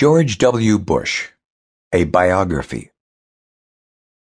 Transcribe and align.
George 0.00 0.38
W. 0.38 0.78
Bush, 0.78 1.28
a 1.92 2.04
biography. 2.04 2.90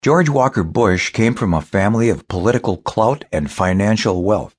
George 0.00 0.28
Walker 0.28 0.62
Bush 0.62 1.10
came 1.10 1.34
from 1.34 1.52
a 1.52 1.60
family 1.60 2.08
of 2.08 2.28
political 2.28 2.76
clout 2.76 3.24
and 3.32 3.50
financial 3.50 4.22
wealth. 4.22 4.54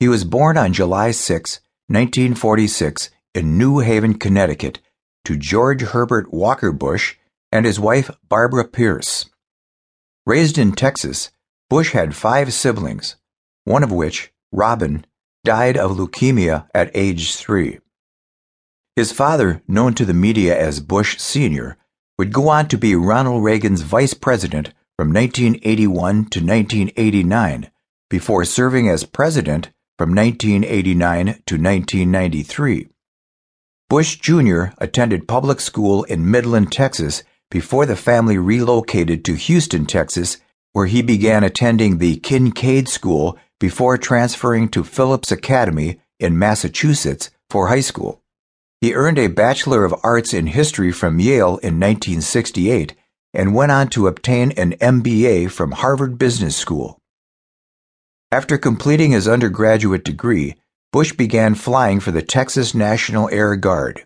He 0.00 0.08
was 0.08 0.24
born 0.24 0.56
on 0.56 0.72
July 0.72 1.10
6, 1.10 1.60
1946, 1.88 3.10
in 3.34 3.58
New 3.58 3.80
Haven, 3.80 4.14
Connecticut, 4.14 4.78
to 5.26 5.36
George 5.36 5.82
Herbert 5.82 6.32
Walker 6.32 6.72
Bush 6.72 7.16
and 7.52 7.66
his 7.66 7.78
wife 7.78 8.10
Barbara 8.26 8.66
Pierce. 8.66 9.26
Raised 10.24 10.56
in 10.56 10.72
Texas, 10.72 11.30
Bush 11.68 11.92
had 11.92 12.16
five 12.16 12.54
siblings, 12.54 13.16
one 13.64 13.82
of 13.82 13.92
which, 13.92 14.32
Robin, 14.50 15.04
died 15.44 15.76
of 15.76 15.98
leukemia 15.98 16.68
at 16.74 16.90
age 16.94 17.36
three. 17.36 17.80
His 18.94 19.10
father, 19.10 19.62
known 19.66 19.94
to 19.94 20.04
the 20.04 20.12
media 20.12 20.58
as 20.58 20.80
Bush 20.80 21.18
Sr., 21.18 21.78
would 22.18 22.32
go 22.32 22.48
on 22.48 22.68
to 22.68 22.76
be 22.76 22.94
Ronald 22.94 23.42
Reagan's 23.42 23.80
vice 23.80 24.12
president 24.12 24.74
from 24.98 25.12
1981 25.12 26.26
to 26.26 26.40
1989, 26.40 27.70
before 28.10 28.44
serving 28.44 28.90
as 28.90 29.04
president 29.04 29.70
from 29.96 30.14
1989 30.14 31.24
to 31.24 31.56
1993. 31.56 32.88
Bush 33.88 34.16
Jr. 34.16 34.64
attended 34.78 35.26
public 35.26 35.60
school 35.60 36.04
in 36.04 36.30
Midland, 36.30 36.70
Texas, 36.70 37.22
before 37.50 37.86
the 37.86 37.96
family 37.96 38.36
relocated 38.36 39.24
to 39.24 39.34
Houston, 39.34 39.86
Texas, 39.86 40.38
where 40.72 40.86
he 40.86 41.02
began 41.02 41.44
attending 41.44 41.98
the 41.98 42.16
Kincaid 42.16 42.88
School 42.88 43.38
before 43.58 43.96
transferring 43.96 44.68
to 44.68 44.84
Phillips 44.84 45.32
Academy 45.32 46.00
in 46.18 46.38
Massachusetts 46.38 47.30
for 47.48 47.68
high 47.68 47.80
school. 47.80 48.21
He 48.82 48.94
earned 48.94 49.16
a 49.16 49.28
Bachelor 49.28 49.84
of 49.84 49.94
Arts 50.02 50.34
in 50.34 50.48
History 50.48 50.90
from 50.90 51.20
Yale 51.20 51.56
in 51.58 51.78
1968 51.78 52.96
and 53.32 53.54
went 53.54 53.70
on 53.70 53.86
to 53.90 54.08
obtain 54.08 54.50
an 54.56 54.72
MBA 54.72 55.52
from 55.52 55.70
Harvard 55.70 56.18
Business 56.18 56.56
School. 56.56 56.98
After 58.32 58.58
completing 58.58 59.12
his 59.12 59.28
undergraduate 59.28 60.02
degree, 60.02 60.56
Bush 60.90 61.12
began 61.12 61.54
flying 61.54 62.00
for 62.00 62.10
the 62.10 62.22
Texas 62.22 62.74
National 62.74 63.30
Air 63.30 63.54
Guard. 63.54 64.04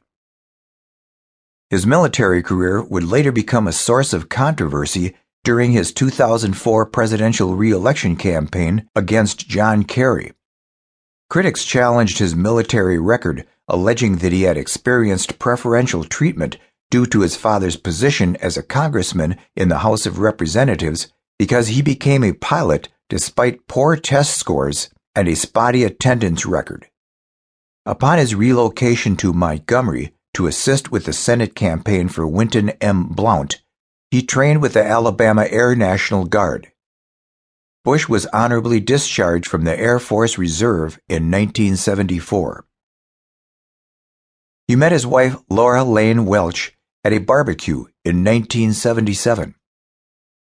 His 1.71 1.87
military 1.87 2.43
career 2.43 2.83
would 2.83 3.05
later 3.05 3.33
become 3.33 3.67
a 3.67 3.73
source 3.73 4.13
of 4.13 4.29
controversy 4.29 5.17
during 5.43 5.73
his 5.73 5.91
2004 5.91 6.85
presidential 6.85 7.57
re-election 7.57 8.15
campaign 8.15 8.91
against 8.95 9.49
John 9.49 9.85
Kerry. 9.85 10.33
Critics 11.31 11.65
challenged 11.65 12.19
his 12.19 12.37
military 12.37 12.99
record 12.99 13.47
alleging 13.69 14.17
that 14.17 14.33
he 14.33 14.42
had 14.42 14.56
experienced 14.56 15.39
preferential 15.39 16.05
treatment 16.05 16.56
due 16.91 17.06
to 17.06 17.20
his 17.20 17.36
father's 17.36 17.77
position 17.77 18.36
as 18.36 18.56
a 18.56 18.62
congressman 18.62 19.36
in 19.55 19.69
the 19.69 19.78
House 19.78 20.06
of 20.06 20.19
Representatives 20.19 21.12
because 21.39 21.69
he 21.69 21.83
became 21.83 22.25
a 22.25 22.33
pilot 22.33 22.89
despite 23.09 23.67
poor 23.67 23.97
test 23.97 24.37
scores 24.37 24.89
and 25.14 25.28
a 25.28 25.34
spotty 25.34 25.84
attendance 25.84 26.47
record. 26.47 26.87
Upon 27.84 28.19
his 28.19 28.34
relocation 28.34 29.17
to 29.17 29.33
Montgomery 29.33 30.12
to 30.34 30.47
assist 30.47 30.91
with 30.91 31.05
the 31.05 31.12
Senate 31.12 31.55
campaign 31.55 32.09
for 32.09 32.27
Winton 32.27 32.70
M. 32.81 33.09
Blount, 33.09 33.62
he 34.11 34.22
trained 34.22 34.61
with 34.61 34.75
the 34.75 34.84
Alabama 34.84 35.47
Air 35.48 35.75
National 35.75 36.25
Guard. 36.25 36.70
Bush 37.84 38.09
was 38.09 38.27
honorably 38.27 38.81
discharged 38.81 39.47
from 39.47 39.64
the 39.64 39.78
Air 39.78 39.98
Force 40.00 40.37
Reserve 40.37 40.98
in 41.09 41.31
1974. 41.31 42.67
He 44.69 44.75
met 44.75 44.91
his 44.92 45.06
wife 45.06 45.36
Laura 45.48 45.84
Lane 45.84 46.27
Welch 46.27 46.72
at 47.05 47.12
a 47.12 47.19
barbecue 47.19 47.84
in 48.05 48.25
1977. 48.25 49.55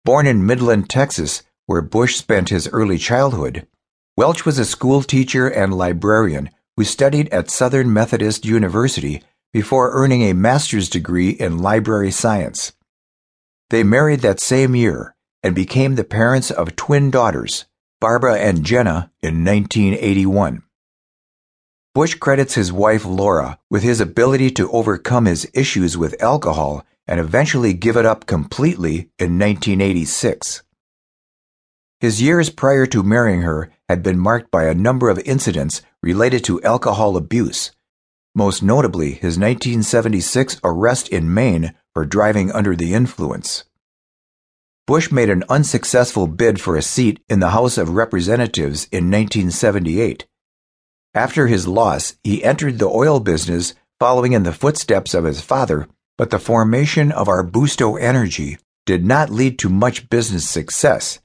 Born 0.04 0.26
in 0.26 0.46
Midland, 0.46 0.88
Texas, 0.88 1.42
where 1.66 1.82
Bush 1.82 2.16
spent 2.16 2.50
his 2.50 2.68
early 2.68 2.98
childhood, 2.98 3.66
Welch 4.16 4.44
was 4.44 4.58
a 4.58 4.64
school 4.64 5.02
teacher 5.02 5.48
and 5.48 5.74
librarian 5.74 6.50
who 6.76 6.84
studied 6.84 7.28
at 7.30 7.50
Southern 7.50 7.92
Methodist 7.92 8.44
University 8.44 9.22
before 9.52 9.92
earning 9.92 10.22
a 10.22 10.32
master's 10.32 10.88
degree 10.88 11.30
in 11.30 11.58
library 11.58 12.10
science. 12.10 12.72
They 13.70 13.82
married 13.82 14.20
that 14.20 14.40
same 14.40 14.76
year 14.76 15.16
and 15.42 15.54
became 15.54 15.94
the 15.94 16.04
parents 16.04 16.50
of 16.50 16.76
twin 16.76 17.10
daughters, 17.10 17.64
Barbara 18.00 18.38
and 18.38 18.64
Jenna, 18.64 19.10
in 19.22 19.44
1981. 19.44 20.63
Bush 21.94 22.16
credits 22.16 22.54
his 22.54 22.72
wife 22.72 23.04
Laura 23.04 23.56
with 23.70 23.84
his 23.84 24.00
ability 24.00 24.50
to 24.50 24.68
overcome 24.72 25.26
his 25.26 25.48
issues 25.54 25.96
with 25.96 26.20
alcohol 26.20 26.84
and 27.06 27.20
eventually 27.20 27.72
give 27.72 27.96
it 27.96 28.04
up 28.04 28.26
completely 28.26 29.10
in 29.16 29.38
1986. 29.38 30.64
His 32.00 32.20
years 32.20 32.50
prior 32.50 32.84
to 32.86 33.04
marrying 33.04 33.42
her 33.42 33.70
had 33.88 34.02
been 34.02 34.18
marked 34.18 34.50
by 34.50 34.64
a 34.64 34.74
number 34.74 35.08
of 35.08 35.20
incidents 35.20 35.82
related 36.02 36.42
to 36.44 36.60
alcohol 36.62 37.16
abuse, 37.16 37.70
most 38.34 38.60
notably 38.60 39.12
his 39.12 39.38
1976 39.38 40.60
arrest 40.64 41.08
in 41.10 41.32
Maine 41.32 41.74
for 41.92 42.04
driving 42.04 42.50
under 42.50 42.74
the 42.74 42.92
influence. 42.92 43.66
Bush 44.84 45.12
made 45.12 45.30
an 45.30 45.44
unsuccessful 45.48 46.26
bid 46.26 46.60
for 46.60 46.76
a 46.76 46.82
seat 46.82 47.20
in 47.28 47.38
the 47.38 47.50
House 47.50 47.78
of 47.78 47.90
Representatives 47.90 48.88
in 48.90 49.12
1978 49.12 50.26
after 51.14 51.46
his 51.46 51.66
loss, 51.68 52.16
he 52.24 52.42
entered 52.42 52.78
the 52.78 52.88
oil 52.88 53.20
business 53.20 53.74
following 54.00 54.32
in 54.32 54.42
the 54.42 54.52
footsteps 54.52 55.14
of 55.14 55.24
his 55.24 55.40
father, 55.40 55.88
but 56.18 56.30
the 56.30 56.38
formation 56.38 57.12
of 57.12 57.28
Arbusto 57.28 58.00
Energy 58.00 58.58
did 58.86 59.04
not 59.04 59.30
lead 59.30 59.58
to 59.60 59.68
much 59.68 60.10
business 60.10 60.48
success, 60.48 61.20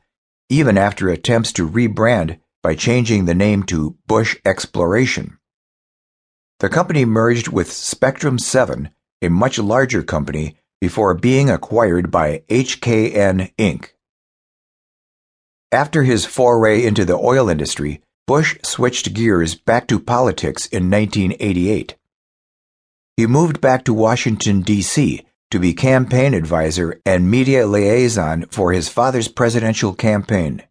even 0.49 0.77
after 0.77 1.09
attempts 1.09 1.51
to 1.53 1.67
rebrand 1.67 2.39
by 2.61 2.75
changing 2.75 3.25
the 3.25 3.33
name 3.33 3.63
to 3.63 3.97
Bush 4.07 4.37
Exploration. 4.45 5.37
The 6.59 6.69
company 6.69 7.05
merged 7.05 7.47
with 7.47 7.71
Spectrum 7.71 8.37
7, 8.37 8.89
a 9.21 9.29
much 9.29 9.57
larger 9.57 10.03
company, 10.03 10.57
before 10.81 11.13
being 11.13 11.49
acquired 11.49 12.11
by 12.11 12.43
HKN 12.49 13.53
Inc. 13.57 13.89
After 15.71 16.03
his 16.03 16.25
foray 16.25 16.83
into 16.85 17.05
the 17.05 17.17
oil 17.17 17.49
industry, 17.49 18.01
Bush 18.29 18.59
switched 18.61 19.15
gears 19.15 19.55
back 19.55 19.87
to 19.87 19.99
politics 19.99 20.67
in 20.67 20.91
1988. 20.91 21.95
He 23.17 23.25
moved 23.25 23.59
back 23.59 23.83
to 23.85 23.91
Washington, 23.91 24.61
D.C. 24.61 25.25
to 25.49 25.59
be 25.59 25.73
campaign 25.73 26.35
advisor 26.35 27.01
and 27.07 27.31
media 27.31 27.65
liaison 27.65 28.45
for 28.51 28.71
his 28.71 28.87
father's 28.87 29.27
presidential 29.27 29.95
campaign. 29.95 30.61